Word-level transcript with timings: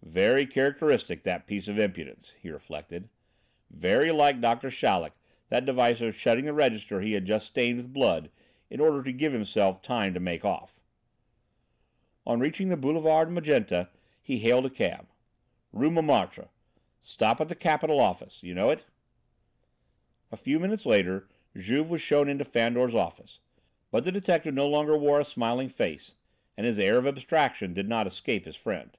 "Very 0.00 0.46
characteristic, 0.46 1.22
that 1.24 1.46
piece 1.46 1.68
of 1.68 1.78
impudence," 1.78 2.32
he 2.40 2.48
reflected; 2.48 3.10
"very 3.70 4.10
like 4.10 4.40
Doctor 4.40 4.70
Chaleck 4.70 5.12
that 5.50 5.66
device 5.66 6.00
of 6.00 6.14
shutting 6.14 6.46
the 6.46 6.54
register 6.54 7.02
he 7.02 7.12
had 7.12 7.26
just 7.26 7.44
stained 7.48 7.76
with 7.76 7.92
blood 7.92 8.30
in 8.70 8.80
order 8.80 9.02
to 9.02 9.12
give 9.12 9.34
himself 9.34 9.82
time 9.82 10.14
to 10.14 10.18
make 10.18 10.46
off!" 10.46 10.80
On 12.24 12.40
reaching 12.40 12.70
the 12.70 12.76
Boulevard 12.78 13.30
Magenta 13.30 13.90
he 14.22 14.38
hailed 14.38 14.64
a 14.64 14.70
cab. 14.70 15.10
"Rue 15.74 15.90
Montmartre. 15.90 16.48
Stop 17.02 17.38
at 17.42 17.50
the 17.50 17.54
Capital 17.54 18.00
office. 18.00 18.42
You 18.42 18.54
know 18.54 18.70
it?" 18.70 18.86
A 20.32 20.38
few 20.38 20.58
minutes 20.58 20.86
later 20.86 21.28
Juve 21.54 21.90
was 21.90 22.00
shown 22.00 22.30
into 22.30 22.46
Fandor's 22.46 22.94
office. 22.94 23.40
But 23.90 24.04
the 24.04 24.10
detective 24.12 24.54
no 24.54 24.66
longer 24.68 24.96
wore 24.96 25.20
a 25.20 25.24
smiling 25.26 25.68
face, 25.68 26.14
and 26.56 26.64
his 26.66 26.78
air 26.78 26.96
of 26.96 27.06
abstraction 27.06 27.74
did 27.74 27.86
not 27.90 28.06
escape 28.06 28.46
his 28.46 28.56
friend. 28.56 28.96